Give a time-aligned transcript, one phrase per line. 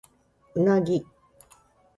[0.55, 1.05] うなぎ